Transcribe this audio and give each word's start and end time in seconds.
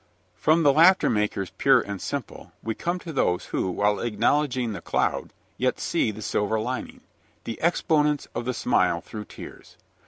From 0.33 0.63
the 0.63 0.73
laughter 0.73 1.11
makers 1.11 1.51
pure 1.59 1.79
and 1.79 2.01
simple, 2.01 2.53
we 2.63 2.73
come 2.73 2.97
to 2.97 3.13
those 3.13 3.45
who, 3.45 3.69
while 3.69 3.99
acknowledging 3.99 4.71
the 4.73 4.81
cloud, 4.81 5.31
yet 5.59 5.79
see 5.79 6.09
the 6.09 6.23
silver 6.23 6.59
lining 6.59 7.01
the 7.43 7.59
exponents 7.61 8.27
of 8.33 8.45
the 8.45 8.53
smile 8.55 9.01
through 9.01 9.25
tears. 9.25 9.77